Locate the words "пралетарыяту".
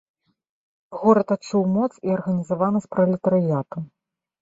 2.97-3.77